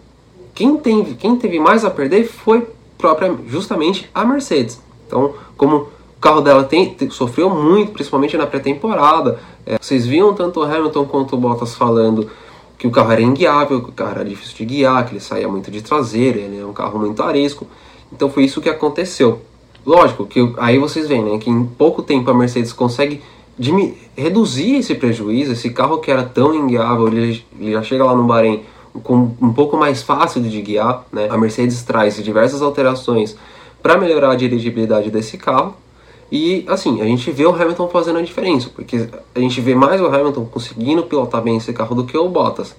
quem, 0.53 0.77
tem, 0.77 1.05
quem 1.15 1.37
teve 1.37 1.61
mais 1.61 1.85
a 1.85 1.91
perder 1.91 2.25
foi 2.25 2.67
própria, 2.99 3.33
justamente 3.47 4.11
a 4.13 4.25
Mercedes. 4.25 4.83
Então, 5.07 5.35
como 5.57 5.95
o 6.17 6.21
carro 6.21 6.41
dela 6.41 6.65
tem, 6.65 6.95
tem 6.95 7.11
sofreu 7.11 7.51
muito, 7.51 7.93
principalmente 7.93 8.37
na 8.37 8.47
pré-temporada. 8.47 9.39
É, 9.65 9.77
vocês 9.81 10.07
viam 10.07 10.33
tanto 10.35 10.61
o 10.61 10.63
Hamilton 10.63 11.05
quanto 11.05 11.37
o 11.37 11.39
Bottas 11.39 11.75
falando 11.75 12.31
que 12.79 12.87
o 12.87 12.91
carro 12.91 13.13
era 13.13 13.23
inguiável, 13.23 13.83
que 13.83 13.91
o 13.91 13.93
carro 13.93 14.13
era 14.13 14.25
difícil 14.25 14.57
de 14.57 14.65
guiar, 14.65 15.05
que 15.07 15.13
ele 15.13 15.21
saía 15.21 15.49
muito 15.49 15.71
de 15.71 15.83
traseira, 15.83 16.39
ele 16.39 16.61
é 16.61 16.65
um 16.65 16.73
carro 16.73 16.99
muito 16.99 17.23
arisco. 17.23 17.67
Então 18.13 18.31
foi 18.31 18.45
isso 18.45 18.61
que 18.61 18.69
aconteceu. 18.69 19.41
Lógico 19.85 20.27
que 20.27 20.53
aí 20.59 20.79
vocês 20.79 21.07
veem 21.07 21.23
né, 21.23 21.39
que 21.39 21.49
em 21.49 21.65
pouco 21.65 22.03
tempo 22.03 22.31
a 22.31 22.35
Mercedes 22.35 22.73
consegue 22.73 23.23
reduzir 24.17 24.77
esse 24.77 24.95
prejuízo. 24.95 25.53
Esse 25.53 25.71
carro 25.71 25.99
que 25.99 26.11
era 26.11 26.23
tão 26.23 26.55
inguiável, 26.55 27.09
ele, 27.09 27.45
ele 27.59 27.73
já 27.73 27.83
chega 27.83 28.05
lá 28.05 28.15
no 28.15 28.25
Bahrein 28.25 28.63
com 29.03 29.31
um 29.41 29.53
pouco 29.53 29.77
mais 29.77 30.03
fácil 30.03 30.43
de 30.43 30.61
guiar. 30.61 31.05
Né? 31.13 31.29
A 31.31 31.37
Mercedes 31.37 31.83
traz 31.83 32.23
diversas 32.23 32.63
alterações 32.63 33.37
para 33.83 33.97
melhorar 33.97 34.33
a 34.33 34.37
dirigibilidade 34.37 35.11
desse 35.11 35.39
carro. 35.39 35.75
E 36.31 36.65
assim, 36.69 37.01
a 37.01 37.05
gente 37.05 37.31
vê 37.31 37.47
o 37.47 37.55
Hamilton 37.55 37.89
fazendo 37.89 38.19
a 38.19 38.23
diferença, 38.23 38.71
porque 38.75 39.09
a 39.35 39.39
gente 39.39 39.61
vê 39.61 39.75
mais 39.75 40.01
o 40.01 40.07
Hamilton 40.07 40.45
conseguindo 40.47 41.05
pilotar 41.05 41.41
bem 41.41 41.57
esse 41.57 41.73
carro 41.73 41.95
do 41.95 42.05
que 42.05 42.17
o 42.17 42.29
Bottas. 42.29 42.75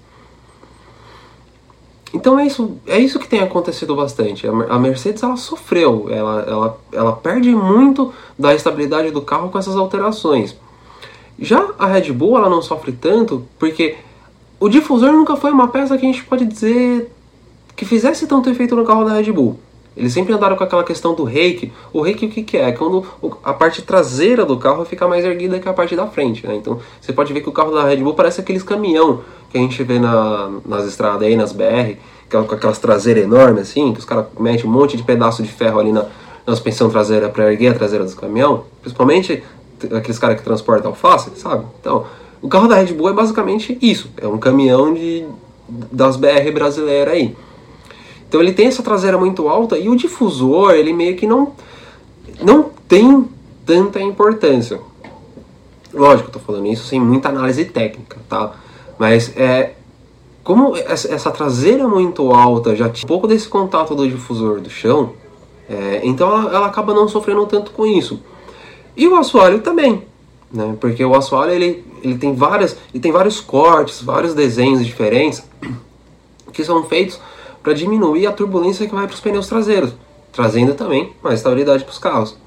Então 2.14 2.40
é 2.40 2.46
isso, 2.46 2.78
é 2.88 2.98
isso 2.98 3.20
que 3.20 3.28
tem 3.28 3.42
acontecido 3.42 3.96
bastante. 3.96 4.48
A 4.48 4.80
Mercedes 4.80 5.24
ela 5.24 5.38
sofreu, 5.38 6.08
ela, 6.10 6.42
ela, 6.42 6.78
ela 6.92 7.12
perde 7.14 7.54
muito 7.54 8.14
da 8.38 8.54
estabilidade 8.54 9.12
do 9.12 9.22
carro 9.22 9.50
com 9.50 9.58
essas 9.58 9.76
alterações. 9.76 10.56
Já 11.40 11.70
a 11.78 11.86
Red 11.86 12.12
Bull 12.12 12.38
ela 12.38 12.50
não 12.50 12.62
sofre 12.62 12.92
tanto 12.92 13.46
porque 13.60 13.96
o 14.60 14.68
difusor 14.68 15.12
nunca 15.12 15.36
foi 15.36 15.52
uma 15.52 15.68
peça 15.68 15.98
que 15.98 16.06
a 16.06 16.12
gente 16.12 16.24
pode 16.24 16.46
dizer 16.46 17.12
que 17.76 17.86
fizesse 17.86 18.26
tanto 18.26 18.50
efeito 18.50 18.76
no 18.76 18.84
carro 18.86 19.06
da 19.06 19.14
Red 19.14 19.32
Bull. 19.32 19.60
Eles 19.98 20.14
sempre 20.14 20.32
andaram 20.32 20.56
com 20.56 20.64
aquela 20.64 20.84
questão 20.84 21.16
do 21.16 21.24
reiki. 21.24 21.74
O 21.92 22.02
reiki 22.02 22.28
o 22.28 22.30
que, 22.30 22.44
que 22.44 22.56
é? 22.56 22.70
é 22.70 22.72
quando 22.72 23.04
a 23.44 23.52
parte 23.52 23.82
traseira 23.82 24.46
do 24.46 24.58
carro 24.58 24.86
fica 24.86 25.08
mais 25.08 25.26
erguida 25.26 25.60
que 25.60 25.68
a 25.68 25.74
parte 25.74 25.96
da 25.96 26.06
frente. 26.06 26.46
Né? 26.46 26.56
Então 26.56 26.80
você 27.02 27.12
pode 27.12 27.34
ver 27.34 27.42
que 27.42 27.50
o 27.50 27.52
carro 27.52 27.72
da 27.72 27.84
Red 27.84 27.98
Bull 27.98 28.14
parece 28.14 28.40
aqueles 28.40 28.62
caminhão 28.62 29.22
que 29.50 29.58
a 29.58 29.62
gente 29.62 29.82
vê 29.84 29.98
na, 29.98 30.52
nas 30.66 30.86
estradas 30.86 31.24
aí, 31.24 31.36
nas 31.36 31.52
BR, 31.52 31.98
com 32.30 32.54
aquelas 32.54 32.78
traseiras 32.78 33.24
enormes 33.24 33.64
assim, 33.64 33.92
que 33.92 34.00
os 34.00 34.06
caras 34.06 34.26
metem 34.40 34.66
um 34.66 34.72
monte 34.72 34.96
de 34.96 35.04
pedaço 35.04 35.42
de 35.42 35.50
ferro 35.50 35.80
ali 35.80 35.92
na, 35.92 36.06
na 36.46 36.54
suspensão 36.54 36.90
traseira 36.90 37.28
para 37.28 37.52
erguer 37.52 37.70
a 37.70 37.74
traseira 37.74 38.06
dos 38.06 38.14
caminhão. 38.14 38.66
Principalmente 38.82 39.44
aqueles 39.96 40.20
caras 40.20 40.38
que 40.38 40.44
transportam 40.44 40.92
alface, 40.92 41.32
sabe? 41.36 41.66
Então, 41.80 42.06
o 42.42 42.48
carro 42.48 42.68
da 42.68 42.76
Red 42.76 42.94
Bull 42.94 43.10
é 43.10 43.14
basicamente 43.14 43.78
isso. 43.82 44.12
É 44.18 44.28
um 44.28 44.38
caminhão 44.38 44.94
de, 44.94 45.26
das 45.92 46.18
BR 46.18 46.52
brasileiras 46.54 47.14
aí. 47.14 47.36
Então 48.28 48.42
ele 48.42 48.52
tem 48.52 48.68
essa 48.68 48.84
traseira 48.84 49.18
muito 49.18 49.48
alta 49.48 49.78
e 49.78 49.90
o 49.90 49.96
difusor, 49.96 50.72
ele 50.72 50.92
meio 50.92 51.16
que 51.16 51.26
não, 51.26 51.54
não 52.42 52.70
tem 52.88 53.26
tanta 53.66 54.02
importância. 54.02 54.80
Lógico, 55.94 56.32
tô 56.32 56.40
falando 56.40 56.68
isso 56.68 56.86
sem 56.86 57.00
muita 57.00 57.30
análise 57.30 57.64
técnica, 57.66 58.18
tá? 58.28 58.54
Mas 59.00 59.36
é 59.38 59.74
como 60.44 60.76
essa 60.78 61.30
traseira 61.32 61.88
muito 61.88 62.32
alta 62.32 62.76
já 62.76 62.90
tinha 62.90 63.06
um 63.06 63.08
pouco 63.08 63.28
desse 63.28 63.48
contato 63.50 63.94
do 63.94 64.08
difusor 64.08 64.62
do 64.62 64.70
chão, 64.70 65.14
é, 65.70 66.00
então 66.04 66.30
ela, 66.30 66.56
ela, 66.56 66.68
acaba 66.68 66.94
não 66.94 67.08
sofrendo 67.08 67.46
tanto 67.46 67.72
com 67.72 67.86
isso. 67.86 68.22
E 68.96 69.08
o 69.08 69.16
assoalho 69.16 69.60
também, 69.60 70.04
né? 70.52 70.78
Porque 70.80 71.04
o 71.04 71.14
assoalho 71.16 71.52
ele, 71.52 71.86
ele 72.02 72.18
tem 72.18 72.34
várias, 72.34 72.78
ele 72.94 73.02
tem 73.02 73.12
vários 73.12 73.42
cortes, 73.42 74.02
vários 74.02 74.34
desenhos 74.34 74.86
diferentes 74.86 75.44
que 76.54 76.64
são 76.64 76.84
feitos 76.86 77.20
para 77.68 77.74
diminuir 77.74 78.26
a 78.26 78.32
turbulência 78.32 78.88
que 78.88 78.96
vai 78.96 79.06
para 79.06 79.14
os 79.14 79.20
pneus 79.20 79.46
traseiros, 79.46 79.94
trazendo 80.32 80.74
também 80.74 81.12
mais 81.22 81.40
estabilidade 81.40 81.84
para 81.84 81.92
os 81.92 82.00
carros. 82.00 82.38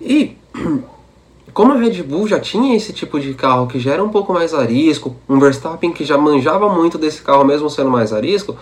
E 0.00 0.36
como 1.52 1.72
a 1.72 1.76
Red 1.76 2.00
Bull 2.04 2.28
já 2.28 2.38
tinha 2.38 2.76
esse 2.76 2.92
tipo 2.92 3.18
de 3.18 3.34
carro 3.34 3.66
que 3.66 3.80
já 3.80 3.94
era 3.94 4.04
um 4.04 4.08
pouco 4.08 4.32
mais 4.32 4.54
arisco, 4.54 5.16
um 5.28 5.40
Verstappen 5.40 5.90
que 5.92 6.04
já 6.04 6.16
manjava 6.16 6.68
muito 6.68 6.96
desse 6.96 7.22
carro 7.22 7.44
mesmo 7.44 7.68
sendo 7.68 7.90
mais 7.90 8.12
arisco, 8.12 8.56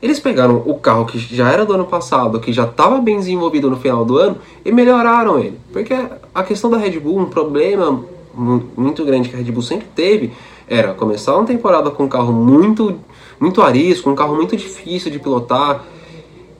eles 0.00 0.18
pegaram 0.18 0.62
o 0.64 0.76
carro 0.78 1.04
que 1.04 1.18
já 1.18 1.52
era 1.52 1.66
do 1.66 1.74
ano 1.74 1.84
passado, 1.84 2.40
que 2.40 2.50
já 2.50 2.64
estava 2.64 3.02
bem 3.02 3.18
desenvolvido 3.18 3.68
no 3.68 3.76
final 3.76 4.02
do 4.02 4.16
ano, 4.16 4.38
e 4.64 4.72
melhoraram 4.72 5.38
ele. 5.38 5.60
Porque 5.74 5.94
a 6.34 6.42
questão 6.42 6.70
da 6.70 6.78
Red 6.78 6.98
Bull, 7.00 7.18
um 7.18 7.26
problema 7.26 8.02
muito 8.34 9.04
grande 9.04 9.28
que 9.28 9.36
a 9.36 9.38
Red 9.38 9.52
Bull 9.52 9.62
sempre 9.62 9.88
teve, 9.94 10.32
era 10.66 10.94
começar 10.94 11.36
uma 11.36 11.44
temporada 11.44 11.90
com 11.90 12.04
um 12.04 12.08
carro 12.08 12.32
muito 12.32 12.98
muito 13.38 13.62
arisco, 13.62 14.10
um 14.10 14.14
carro 14.14 14.34
muito 14.34 14.56
difícil 14.56 15.10
de 15.10 15.18
pilotar 15.18 15.84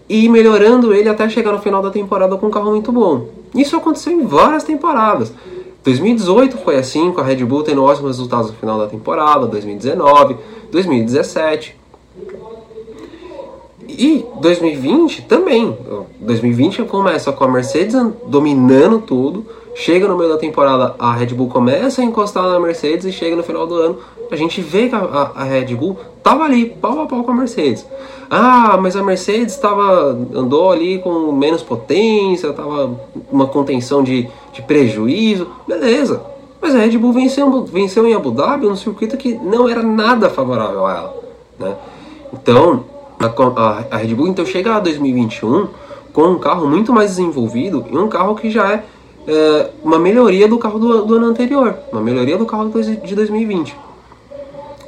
e 0.09 0.29
melhorando 0.29 0.93
ele 0.95 1.09
até 1.09 1.29
chegar 1.29 1.53
no 1.53 1.61
final 1.61 1.83
da 1.83 1.91
temporada 1.91 2.37
com 2.37 2.47
um 2.47 2.51
carro 2.51 2.71
muito 2.71 2.93
bom. 2.93 3.29
Isso 3.55 3.77
aconteceu 3.77 4.13
em 4.13 4.27
várias 4.27 4.65
temporadas. 4.65 5.33
2018 5.85 6.57
foi 6.59 6.77
assim, 6.77 7.13
com 7.13 7.21
a 7.21 7.25
Red 7.25 7.45
Bull 7.45 7.63
tendo 7.63 7.83
ótimos 7.83 8.17
resultados 8.17 8.51
no 8.51 8.57
final 8.57 8.79
da 8.79 8.87
temporada, 8.87 9.47
2019, 9.47 10.37
2017. 10.71 11.77
E 13.87 14.25
2020 14.41 15.23
também. 15.23 15.77
2020 16.19 16.85
começa 16.85 17.33
com 17.33 17.45
a 17.45 17.49
Mercedes 17.49 17.95
dominando 18.27 19.01
tudo. 19.01 19.47
Chega 19.75 20.07
no 20.07 20.17
meio 20.17 20.31
da 20.31 20.39
temporada, 20.39 20.95
a 20.99 21.13
Red 21.13 21.35
Bull 21.35 21.49
começa 21.49 22.01
a 22.01 22.05
encostar 22.05 22.45
na 22.45 22.61
Mercedes 22.61 23.07
e 23.07 23.13
chega 23.13 23.35
no 23.35 23.43
final 23.43 23.67
do 23.67 23.75
ano, 23.75 23.99
a 24.31 24.37
gente 24.37 24.61
vê 24.61 24.89
que 24.89 24.95
a, 24.95 24.99
a, 24.99 25.43
a 25.43 25.45
Red 25.45 25.75
Bull 25.75 25.99
tava 26.23 26.45
ali, 26.45 26.67
pau 26.67 27.01
a 27.01 27.07
pau 27.07 27.25
com 27.25 27.33
a 27.33 27.35
Mercedes. 27.35 27.85
Ah, 28.31 28.79
mas 28.81 28.97
a 28.97 29.03
Mercedes 29.03 29.57
tava, 29.57 30.17
andou 30.35 30.71
ali 30.71 31.01
com 31.01 31.33
menos 31.33 31.63
potência, 31.63 32.53
tava 32.53 32.99
uma 33.31 33.47
contenção 33.47 34.03
de, 34.03 34.29
de 34.53 34.63
prejuízo, 34.63 35.49
beleza. 35.67 36.23
Mas 36.61 36.75
a 36.75 36.79
Red 36.79 36.97
Bull 36.97 37.13
venceu, 37.13 37.65
venceu 37.65 38.07
em 38.07 38.15
Abu 38.15 38.31
Dhabi 38.31 38.67
um 38.67 38.77
circuito 38.77 39.17
que 39.17 39.35
não 39.35 39.69
era 39.69 39.83
nada 39.83 40.31
favorável 40.31 40.87
a 40.87 40.95
ela. 40.95 41.17
Né? 41.59 41.77
Então, 42.33 42.85
a, 43.21 43.85
a 43.91 43.97
Red 43.97 44.15
Bull 44.15 44.29
então 44.29 44.47
chega 44.47 44.77
a 44.77 44.81
2021 44.81 45.69
com 46.13 46.23
um 46.23 46.39
carro 46.39 46.67
muito 46.67 46.93
mais 46.93 47.11
desenvolvido 47.11 47.85
e 47.91 47.99
um 47.99 48.09
carro 48.09 48.37
que 48.37 48.51
já 48.51 48.73
é, 48.73 48.85
é 49.27 49.71
uma 49.83 49.99
melhoria 49.99 50.47
do 50.47 50.59
carro 50.59 50.79
do, 50.79 51.05
do, 51.05 51.15
ano 51.15 51.27
anterior, 51.27 51.77
uma 51.93 52.01
melhoria 52.01 52.37
do 52.37 52.47
carro 52.47 52.71
de 52.71 53.15
2020. 53.15 53.77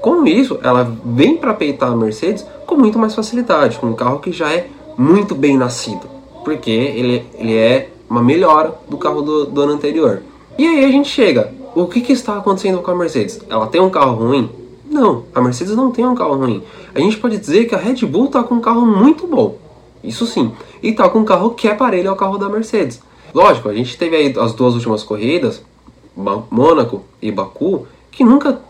Com 0.01 0.27
isso, 0.27 0.59
ela 0.63 0.91
vem 1.05 1.37
para 1.37 1.55
peitar 1.55 1.91
a 1.91 1.97
Mercedes 1.97 2.47
com 2.67 2.77
muito 2.77 2.99
mais 2.99 3.15
facilidade, 3.15 3.79
com 3.79 3.89
um 3.89 3.95
carro 3.95 4.19
que 4.19 4.31
já 4.31 4.53
é 4.53 4.69
muito 4.97 5.35
bem 5.35 5.57
nascido, 5.57 6.07
porque 6.45 6.71
ele, 6.71 7.25
ele 7.35 7.55
é 7.57 7.91
uma 8.09 8.23
melhora 8.23 8.75
do 8.89 8.97
carro 8.97 9.23
do, 9.23 9.47
do 9.47 9.61
ano 9.63 9.73
anterior. 9.73 10.23
E 10.59 10.67
aí 10.67 10.85
a 10.85 10.89
gente 10.89 11.09
chega, 11.09 11.53
o 11.75 11.87
que, 11.87 12.01
que 12.01 12.13
está 12.13 12.37
acontecendo 12.37 12.81
com 12.81 12.91
a 12.91 12.95
Mercedes? 12.95 13.41
Ela 13.49 13.67
tem 13.67 13.81
um 13.81 13.91
carro 13.91 14.15
ruim? 14.15 14.49
Não, 14.89 15.25
a 15.35 15.41
Mercedes 15.41 15.75
não 15.75 15.91
tem 15.91 16.07
um 16.07 16.15
carro 16.15 16.37
ruim. 16.37 16.63
A 16.95 17.01
gente 17.01 17.19
pode 17.19 17.37
dizer 17.37 17.67
que 17.67 17.75
a 17.75 17.79
Red 17.79 18.07
Bull 18.07 18.27
está 18.27 18.43
com 18.43 18.55
um 18.55 18.61
carro 18.61 18.87
muito 18.87 19.27
bom. 19.27 19.59
Isso 20.03 20.27
sim. 20.27 20.53
E 20.83 20.91
está 20.91 21.09
com 21.09 21.19
um 21.19 21.25
carro 21.25 21.51
que 21.51 21.69
é 21.69 21.75
parelho 21.75 22.11
ao 22.11 22.17
carro 22.17 22.39
da 22.39 22.49
Mercedes. 22.49 23.03
Lógico, 23.37 23.69
a 23.69 23.75
gente 23.75 23.99
teve 23.99 24.17
aí 24.17 24.35
as 24.39 24.55
duas 24.55 24.73
últimas 24.73 25.03
corridas, 25.03 25.63
Mônaco 26.17 27.03
e 27.21 27.31
Baku, 27.31 27.87
que 28.11 28.25
nunca 28.25 28.63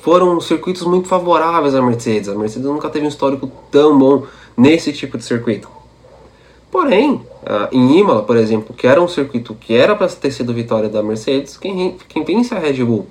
foram 0.00 0.40
circuitos 0.40 0.82
muito 0.82 1.08
favoráveis 1.08 1.74
à 1.74 1.82
Mercedes. 1.82 2.28
A 2.28 2.36
Mercedes 2.36 2.68
nunca 2.68 2.88
teve 2.88 3.04
um 3.04 3.08
histórico 3.08 3.50
tão 3.68 3.98
bom 3.98 4.22
nesse 4.56 4.92
tipo 4.92 5.18
de 5.18 5.24
circuito. 5.24 5.68
Porém, 6.70 7.20
em 7.72 7.98
Imola, 7.98 8.22
por 8.22 8.36
exemplo, 8.36 8.72
que 8.72 8.86
era 8.86 9.02
um 9.02 9.08
circuito 9.08 9.56
que 9.56 9.74
era 9.74 9.96
para 9.96 10.06
ter 10.06 10.30
sido 10.30 10.54
vitória 10.54 10.88
da 10.88 11.02
Mercedes, 11.02 11.56
quem, 11.56 11.96
quem 12.08 12.22
vence 12.22 12.54
é 12.54 12.58
a 12.58 12.60
Red 12.60 12.84
Bull. 12.84 13.08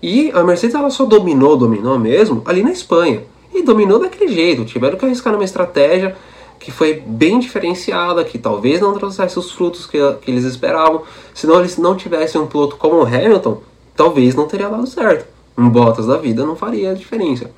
E 0.00 0.30
a 0.30 0.44
Mercedes 0.44 0.76
ela 0.76 0.90
só 0.90 1.04
dominou, 1.04 1.56
dominou 1.56 1.98
mesmo 1.98 2.42
ali 2.44 2.62
na 2.62 2.70
Espanha. 2.70 3.24
E 3.52 3.64
dominou 3.64 3.98
daquele 3.98 4.32
jeito. 4.32 4.64
Tiveram 4.64 4.96
que 4.96 5.04
arriscar 5.04 5.32
numa 5.32 5.44
estratégia 5.44 6.16
que 6.58 6.70
foi 6.70 7.02
bem 7.06 7.38
diferenciada, 7.38 8.24
que 8.24 8.38
talvez 8.38 8.80
não 8.80 8.94
trouxesse 8.94 9.38
os 9.38 9.50
frutos 9.52 9.86
que, 9.86 9.98
que 10.22 10.30
eles 10.30 10.44
esperavam. 10.44 11.02
Se 11.34 11.46
não 11.46 11.60
eles 11.60 11.76
não 11.78 11.96
tivessem 11.96 12.40
um 12.40 12.46
piloto 12.46 12.76
como 12.76 12.96
o 12.96 13.06
Hamilton, 13.06 13.62
talvez 13.94 14.34
não 14.34 14.46
teria 14.46 14.68
dado 14.68 14.86
certo. 14.86 15.26
Um 15.56 15.68
Bottas 15.68 16.06
da 16.06 16.16
vida 16.16 16.44
não 16.44 16.56
faria 16.56 16.94
diferença. 16.94 17.50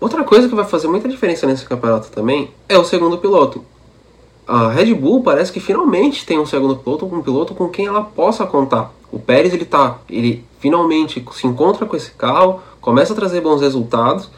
Outra 0.00 0.22
coisa 0.22 0.48
que 0.48 0.54
vai 0.54 0.64
fazer 0.64 0.86
muita 0.86 1.08
diferença 1.08 1.46
nesse 1.46 1.64
campeonato 1.64 2.10
também 2.10 2.50
é 2.68 2.76
o 2.76 2.84
segundo 2.84 3.18
piloto. 3.18 3.64
A 4.46 4.68
Red 4.68 4.92
Bull 4.94 5.22
parece 5.22 5.50
que 5.50 5.60
finalmente 5.60 6.26
tem 6.26 6.38
um 6.38 6.44
segundo 6.44 6.76
piloto, 6.76 7.06
um 7.06 7.22
piloto 7.22 7.54
com 7.54 7.68
quem 7.68 7.86
ela 7.86 8.02
possa 8.02 8.44
contar. 8.44 8.92
O 9.10 9.18
Pérez 9.18 9.54
ele 9.54 9.64
tá, 9.64 9.98
ele 10.08 10.44
finalmente 10.58 11.24
se 11.32 11.46
encontra 11.46 11.86
com 11.86 11.96
esse 11.96 12.10
carro, 12.10 12.60
começa 12.80 13.12
a 13.12 13.16
trazer 13.16 13.40
bons 13.40 13.62
resultados 13.62 14.28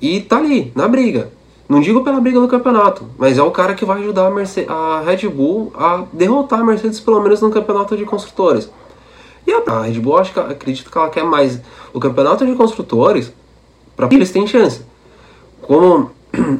e 0.00 0.20
tá 0.20 0.36
ali, 0.36 0.70
na 0.74 0.86
briga. 0.86 1.30
Não 1.68 1.80
digo 1.80 2.04
pela 2.04 2.20
briga 2.20 2.40
do 2.40 2.46
campeonato, 2.46 3.08
mas 3.18 3.38
é 3.38 3.42
o 3.42 3.50
cara 3.50 3.74
que 3.74 3.84
vai 3.84 4.00
ajudar 4.00 4.30
a, 4.30 4.72
a 4.72 5.00
Red 5.00 5.28
Bull 5.28 5.72
a 5.74 6.04
derrotar 6.12 6.60
a 6.60 6.64
Mercedes, 6.64 7.00
pelo 7.00 7.20
menos 7.20 7.40
no 7.40 7.50
campeonato 7.50 7.96
de 7.96 8.04
construtores. 8.04 8.70
E 9.44 9.52
a 9.52 9.82
Red 9.82 9.98
Bull, 9.98 10.18
acho 10.18 10.32
que, 10.32 10.38
acredito 10.38 10.90
que 10.90 10.96
ela 10.96 11.08
quer 11.08 11.24
mais 11.24 11.60
o 11.92 11.98
campeonato 11.98 12.46
de 12.46 12.54
construtores, 12.54 13.32
para 13.96 14.08
eles 14.12 14.30
têm 14.30 14.46
chance. 14.46 14.82
Como 15.62 16.10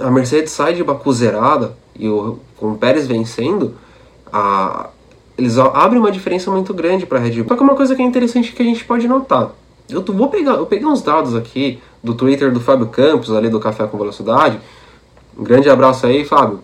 a 0.01 0.11
Mercedes 0.11 0.53
sai 0.53 0.75
de 0.75 0.83
Baku 0.83 1.13
zerada 1.13 1.77
e 1.95 2.09
o, 2.09 2.39
com 2.57 2.73
o 2.73 2.77
Pérez 2.77 3.07
vencendo, 3.07 3.75
a, 4.33 4.89
eles 5.39 5.57
abrem 5.59 6.01
uma 6.01 6.11
diferença 6.11 6.51
muito 6.51 6.75
grande 6.75 7.07
para 7.07 7.19
a 7.19 7.21
Red 7.21 7.33
Bull. 7.33 7.47
Só 7.49 7.57
que 7.57 7.63
uma 7.63 7.77
coisa 7.77 7.95
que 7.95 8.03
é 8.03 8.05
interessante 8.05 8.53
que 8.53 8.63
a 8.63 8.67
gente 8.67 8.85
pode 8.85 9.07
notar. 9.07 9.51
Eu 9.89 10.03
vou 10.03 10.29
pegar, 10.29 10.55
eu 10.55 10.67
peguei 10.67 10.87
uns 10.87 11.01
dados 11.01 11.37
aqui 11.37 11.81
do 12.03 12.15
Twitter 12.15 12.53
do 12.53 12.59
Fábio 12.59 12.87
Campos, 12.89 13.31
ali 13.31 13.49
do 13.49 13.61
Café 13.61 13.87
com 13.87 13.97
Velocidade. 13.97 14.59
Um 15.37 15.45
grande 15.45 15.69
abraço 15.69 16.07
aí, 16.07 16.25
Fábio. 16.25 16.61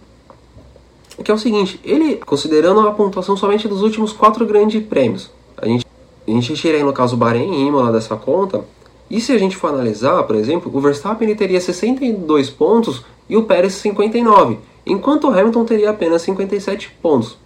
Que 1.22 1.30
é 1.30 1.34
o 1.34 1.38
seguinte, 1.38 1.78
ele, 1.84 2.16
considerando 2.16 2.80
a 2.80 2.90
pontuação 2.90 3.36
somente 3.36 3.68
dos 3.68 3.82
últimos 3.82 4.12
quatro 4.12 4.44
grandes 4.46 4.82
prêmios, 4.84 5.30
a 5.56 5.66
gente, 5.66 5.86
a 6.26 6.30
gente 6.30 6.54
tira 6.54 6.78
aí 6.78 6.82
no 6.82 6.92
caso 6.92 7.16
Bahrein 7.16 7.52
e 7.52 7.66
Imola 7.68 7.92
dessa 7.92 8.16
conta, 8.16 8.64
e 9.08 9.20
se 9.20 9.30
a 9.30 9.38
gente 9.38 9.56
for 9.56 9.68
analisar, 9.68 10.22
por 10.24 10.34
exemplo, 10.34 10.72
o 10.74 10.80
Verstappen 10.80 11.28
ele 11.28 11.36
teria 11.36 11.60
62 11.60 12.50
pontos 12.50 13.04
e 13.28 13.36
o 13.36 13.44
Pérez 13.44 13.74
59, 13.74 14.58
enquanto 14.86 15.28
o 15.28 15.30
Hamilton 15.30 15.64
teria 15.64 15.90
apenas 15.90 16.22
57 16.22 16.96
pontos. 17.02 17.36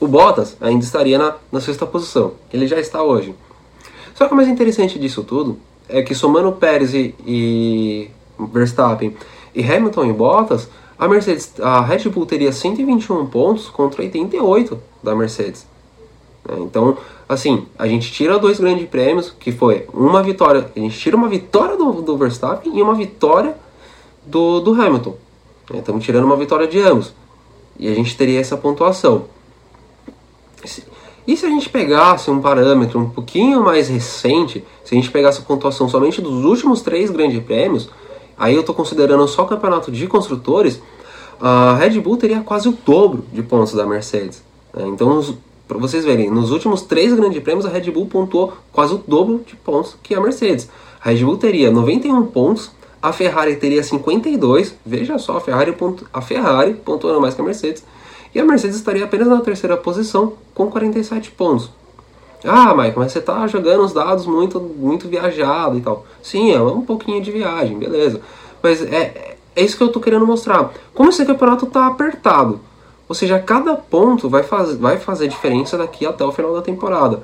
O 0.00 0.08
Bottas 0.08 0.56
ainda 0.60 0.84
estaria 0.84 1.16
na, 1.16 1.36
na 1.50 1.60
sexta 1.60 1.86
posição, 1.86 2.32
ele 2.52 2.66
já 2.66 2.78
está 2.80 3.02
hoje. 3.02 3.34
Só 4.14 4.26
que 4.26 4.34
o 4.34 4.36
mais 4.36 4.48
interessante 4.48 4.98
disso 4.98 5.22
tudo 5.22 5.58
é 5.88 6.02
que 6.02 6.14
somando 6.14 6.52
Pérez 6.52 6.92
e, 6.92 7.14
e 7.24 8.10
Verstappen 8.52 9.16
e 9.54 9.62
Hamilton 9.62 10.06
e 10.06 10.12
Bottas, 10.12 10.68
a 10.98 11.08
Mercedes, 11.08 11.52
a 11.60 11.80
Red 11.80 12.08
Bull 12.08 12.26
teria 12.26 12.52
121 12.52 13.26
pontos 13.26 13.68
contra 13.68 14.02
88 14.02 14.78
da 15.02 15.14
Mercedes. 15.16 15.66
É, 16.48 16.58
então, 16.58 16.96
assim, 17.28 17.66
a 17.78 17.86
gente 17.86 18.12
tira 18.12 18.38
dois 18.38 18.58
grandes 18.58 18.88
prêmios, 18.88 19.34
que 19.38 19.52
foi 19.52 19.86
uma 19.92 20.22
vitória, 20.22 20.70
a 20.74 20.78
gente 20.78 20.98
tira 20.98 21.16
uma 21.16 21.28
vitória 21.28 21.76
do, 21.76 22.02
do 22.02 22.16
Verstappen 22.16 22.76
e 22.76 22.82
uma 22.82 22.94
vitória 22.94 23.56
do, 24.24 24.60
do 24.60 24.72
Hamilton. 24.80 25.16
É, 25.72 25.78
estamos 25.78 26.04
tirando 26.04 26.24
uma 26.24 26.36
vitória 26.36 26.66
de 26.66 26.80
ambos. 26.80 27.12
E 27.78 27.88
a 27.88 27.94
gente 27.94 28.16
teria 28.16 28.40
essa 28.40 28.56
pontuação. 28.56 29.24
E 31.26 31.36
se 31.36 31.46
a 31.46 31.48
gente 31.48 31.68
pegasse 31.68 32.30
um 32.30 32.40
parâmetro 32.40 32.98
um 32.98 33.08
pouquinho 33.08 33.62
mais 33.62 33.88
recente, 33.88 34.64
se 34.84 34.94
a 34.94 34.98
gente 34.98 35.10
pegasse 35.10 35.40
a 35.40 35.44
pontuação 35.44 35.88
somente 35.88 36.20
dos 36.20 36.44
últimos 36.44 36.82
três 36.82 37.10
grandes 37.10 37.42
prêmios, 37.42 37.88
aí 38.42 38.54
eu 38.54 38.60
estou 38.60 38.74
considerando 38.74 39.26
só 39.28 39.44
o 39.44 39.46
campeonato 39.46 39.92
de 39.92 40.08
construtores, 40.08 40.82
a 41.40 41.76
Red 41.76 42.00
Bull 42.00 42.16
teria 42.16 42.40
quase 42.40 42.68
o 42.68 42.72
dobro 42.84 43.24
de 43.32 43.40
pontos 43.40 43.72
da 43.72 43.86
Mercedes. 43.86 44.42
Né? 44.74 44.84
Então, 44.88 45.24
para 45.68 45.78
vocês 45.78 46.04
verem, 46.04 46.28
nos 46.28 46.50
últimos 46.50 46.82
três 46.82 47.14
grandes 47.14 47.40
prêmios 47.40 47.64
a 47.64 47.68
Red 47.68 47.88
Bull 47.92 48.06
pontuou 48.06 48.52
quase 48.72 48.94
o 48.94 48.98
dobro 49.06 49.44
de 49.46 49.54
pontos 49.54 49.96
que 50.02 50.12
a 50.12 50.20
Mercedes. 50.20 50.68
A 51.00 51.10
Red 51.10 51.24
Bull 51.24 51.36
teria 51.36 51.70
91 51.70 52.26
pontos, 52.26 52.72
a 53.00 53.12
Ferrari 53.12 53.54
teria 53.54 53.82
52, 53.82 54.74
veja 54.84 55.18
só, 55.18 55.36
a 55.36 55.40
Ferrari, 55.40 55.70
pontu, 55.70 56.04
a 56.12 56.20
Ferrari 56.20 56.74
pontuando 56.74 57.20
mais 57.20 57.34
que 57.34 57.40
a 57.40 57.44
Mercedes, 57.44 57.84
e 58.34 58.40
a 58.40 58.44
Mercedes 58.44 58.74
estaria 58.74 59.04
apenas 59.04 59.28
na 59.28 59.40
terceira 59.40 59.76
posição 59.76 60.32
com 60.52 60.68
47 60.68 61.30
pontos. 61.30 61.70
Ah, 62.44 62.74
Michael, 62.74 62.94
mas 62.96 63.12
você 63.12 63.20
está 63.20 63.46
jogando 63.46 63.84
os 63.84 63.92
dados 63.92 64.26
muito, 64.26 64.60
muito 64.60 65.08
viajado 65.08 65.78
e 65.78 65.80
tal. 65.80 66.04
Sim, 66.22 66.52
é 66.52 66.60
um 66.60 66.82
pouquinho 66.82 67.22
de 67.22 67.30
viagem, 67.30 67.78
beleza. 67.78 68.20
Mas 68.62 68.82
é, 68.82 69.36
é 69.54 69.62
isso 69.62 69.76
que 69.76 69.82
eu 69.82 69.86
estou 69.86 70.02
querendo 70.02 70.26
mostrar. 70.26 70.72
Como 70.92 71.10
esse 71.10 71.24
campeonato 71.24 71.66
está 71.66 71.86
apertado. 71.86 72.60
Ou 73.08 73.14
seja, 73.14 73.38
cada 73.38 73.74
ponto 73.74 74.28
vai, 74.28 74.42
faz, 74.42 74.74
vai 74.76 74.98
fazer 74.98 75.28
diferença 75.28 75.78
daqui 75.78 76.04
até 76.04 76.24
o 76.24 76.32
final 76.32 76.52
da 76.52 76.62
temporada. 76.62 77.22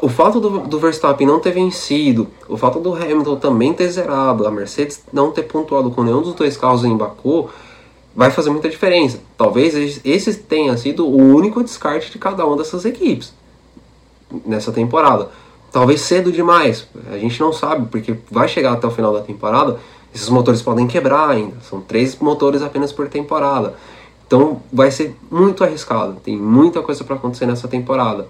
O 0.00 0.08
fato 0.08 0.40
do, 0.40 0.60
do 0.60 0.78
Verstappen 0.78 1.26
não 1.26 1.38
ter 1.38 1.52
vencido, 1.52 2.26
o 2.48 2.56
fato 2.56 2.80
do 2.80 2.94
Hamilton 2.94 3.36
também 3.36 3.74
ter 3.74 3.88
zerado, 3.88 4.46
a 4.46 4.50
Mercedes 4.50 5.02
não 5.12 5.30
ter 5.30 5.42
pontuado 5.42 5.90
com 5.90 6.02
nenhum 6.02 6.22
dos 6.22 6.34
dois 6.34 6.56
carros 6.56 6.84
em 6.84 6.96
Baku, 6.96 7.50
vai 8.16 8.30
fazer 8.30 8.48
muita 8.48 8.70
diferença. 8.70 9.20
Talvez 9.36 10.00
esse 10.04 10.34
tenha 10.34 10.74
sido 10.78 11.06
o 11.06 11.16
único 11.16 11.62
descarte 11.62 12.10
de 12.10 12.18
cada 12.18 12.46
uma 12.46 12.56
dessas 12.56 12.84
equipes 12.86 13.34
nessa 14.44 14.72
temporada. 14.72 15.28
Talvez 15.70 16.00
cedo 16.00 16.30
demais, 16.30 16.86
a 17.10 17.18
gente 17.18 17.40
não 17.40 17.52
sabe, 17.52 17.88
porque 17.90 18.16
vai 18.30 18.48
chegar 18.48 18.72
até 18.72 18.86
o 18.86 18.90
final 18.90 19.12
da 19.12 19.20
temporada, 19.20 19.78
esses 20.14 20.28
motores 20.28 20.62
podem 20.62 20.86
quebrar 20.86 21.30
ainda. 21.30 21.56
São 21.68 21.80
três 21.80 22.16
motores 22.20 22.62
apenas 22.62 22.92
por 22.92 23.08
temporada. 23.08 23.74
Então 24.26 24.62
vai 24.72 24.90
ser 24.90 25.16
muito 25.30 25.64
arriscado. 25.64 26.14
Tem 26.22 26.36
muita 26.36 26.80
coisa 26.80 27.02
para 27.02 27.16
acontecer 27.16 27.46
nessa 27.46 27.66
temporada. 27.66 28.28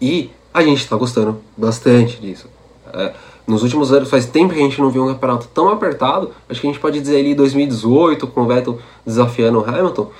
E 0.00 0.30
a 0.52 0.62
gente 0.62 0.78
está 0.78 0.96
gostando 0.96 1.38
bastante 1.56 2.20
disso. 2.20 2.48
É, 2.92 3.14
nos 3.46 3.62
últimos 3.62 3.92
anos, 3.92 4.08
faz 4.08 4.26
tempo 4.26 4.54
que 4.54 4.60
a 4.60 4.62
gente 4.62 4.80
não 4.80 4.90
viu 4.90 5.04
um 5.04 5.08
campeonato 5.08 5.48
tão 5.54 5.68
apertado. 5.68 6.32
Acho 6.48 6.60
que 6.60 6.66
a 6.66 6.70
gente 6.70 6.80
pode 6.80 7.00
dizer 7.00 7.18
ali 7.18 7.34
2018, 7.34 8.26
com 8.26 8.42
o 8.42 8.46
Vettel 8.46 8.78
desafiando 9.06 9.60
o 9.60 9.64
Hamilton. 9.68 10.10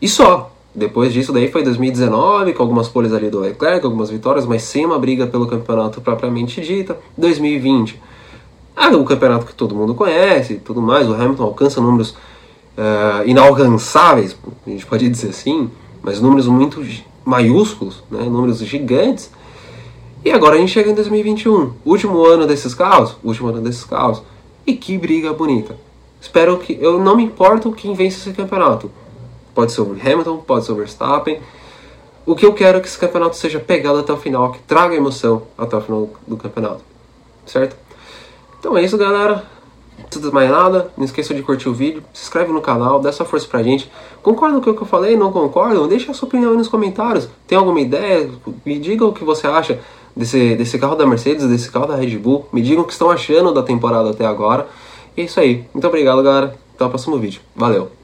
E 0.00 0.08
só. 0.08 0.50
Depois 0.74 1.12
disso 1.12 1.32
daí 1.32 1.50
foi 1.50 1.64
2019, 1.64 2.52
com 2.52 2.62
algumas 2.62 2.88
poles 2.88 3.12
ali 3.12 3.28
do 3.28 3.40
Leclerc, 3.40 3.84
algumas 3.84 4.08
vitórias, 4.08 4.46
mas 4.46 4.62
sem 4.62 4.86
uma 4.86 4.98
briga 4.98 5.26
pelo 5.26 5.46
campeonato 5.46 6.00
propriamente 6.00 6.60
dita. 6.60 6.96
2020, 7.18 8.00
ah, 8.76 8.88
o 8.96 9.04
campeonato 9.04 9.46
que 9.46 9.54
todo 9.54 9.74
mundo 9.74 9.94
conhece 9.94 10.54
e 10.54 10.56
tudo 10.56 10.80
mais, 10.80 11.08
o 11.08 11.14
Hamilton 11.14 11.42
alcança 11.42 11.80
números 11.80 12.10
uh, 12.10 13.26
inalcançáveis, 13.26 14.36
a 14.66 14.70
gente 14.70 14.86
pode 14.86 15.08
dizer 15.08 15.30
assim, 15.30 15.70
mas 16.02 16.20
números 16.20 16.46
muito 16.46 16.84
maiúsculos, 17.24 18.02
né, 18.10 18.22
números 18.24 18.58
gigantes. 18.60 19.30
E 20.24 20.30
agora 20.30 20.56
a 20.56 20.58
gente 20.58 20.72
chega 20.72 20.90
em 20.90 20.94
2021, 20.94 21.72
último 21.84 22.24
ano 22.24 22.46
desses 22.46 22.74
carros, 22.74 23.16
último 23.24 23.48
ano 23.48 23.60
desses 23.60 23.84
carros, 23.84 24.22
e 24.66 24.74
que 24.74 24.96
briga 24.96 25.32
bonita. 25.32 25.76
Espero 26.20 26.58
que. 26.58 26.78
Eu 26.80 26.98
não 26.98 27.16
me 27.16 27.24
importo 27.24 27.72
quem 27.72 27.94
vence 27.94 28.18
esse 28.18 28.32
campeonato. 28.36 28.90
Pode 29.60 29.72
ser 29.72 29.82
o 29.82 29.92
Hamilton, 29.92 30.38
pode 30.38 30.64
ser 30.64 30.72
o 30.72 30.74
Verstappen. 30.74 31.38
O 32.24 32.34
que 32.34 32.46
eu 32.46 32.54
quero 32.54 32.78
é 32.78 32.80
que 32.80 32.88
esse 32.88 32.98
campeonato 32.98 33.36
seja 33.36 33.60
pegado 33.60 33.98
até 33.98 34.10
o 34.10 34.16
final, 34.16 34.52
que 34.52 34.58
traga 34.60 34.94
emoção 34.94 35.42
até 35.58 35.76
o 35.76 35.82
final 35.82 36.08
do 36.26 36.34
campeonato. 36.38 36.80
Certo? 37.44 37.76
Então 38.58 38.74
é 38.74 38.82
isso, 38.82 38.96
galera. 38.96 39.44
Tudo 40.10 40.32
mais 40.32 40.48
nada. 40.48 40.90
Não 40.96 41.04
esqueça 41.04 41.34
de 41.34 41.42
curtir 41.42 41.68
o 41.68 41.74
vídeo, 41.74 42.02
se 42.14 42.22
inscreve 42.22 42.50
no 42.54 42.62
canal, 42.62 43.00
dá 43.00 43.10
essa 43.10 43.22
força 43.22 43.46
pra 43.46 43.62
gente. 43.62 43.92
Concorda 44.22 44.58
com 44.62 44.70
o 44.70 44.74
que 44.74 44.82
eu 44.82 44.86
falei? 44.86 45.14
Não 45.14 45.30
concordam? 45.30 45.86
Deixa 45.86 46.10
a 46.10 46.14
sua 46.14 46.26
opinião 46.26 46.52
aí 46.52 46.56
nos 46.56 46.68
comentários. 46.68 47.28
Tem 47.46 47.58
alguma 47.58 47.82
ideia? 47.82 48.30
Me 48.64 48.78
diga 48.78 49.04
o 49.04 49.12
que 49.12 49.22
você 49.22 49.46
acha 49.46 49.78
desse, 50.16 50.56
desse 50.56 50.78
carro 50.78 50.96
da 50.96 51.04
Mercedes, 51.04 51.46
desse 51.46 51.70
carro 51.70 51.86
da 51.86 51.96
Red 51.96 52.16
Bull. 52.16 52.48
Me 52.50 52.62
digam 52.62 52.82
o 52.82 52.86
que 52.86 52.94
estão 52.94 53.10
achando 53.10 53.52
da 53.52 53.62
temporada 53.62 54.08
até 54.08 54.24
agora. 54.24 54.66
E 55.14 55.20
é 55.20 55.24
isso 55.24 55.38
aí. 55.38 55.66
Muito 55.74 55.86
obrigado, 55.86 56.22
galera. 56.22 56.58
Até 56.74 56.82
o 56.82 56.88
próximo 56.88 57.18
vídeo. 57.18 57.42
Valeu! 57.54 57.99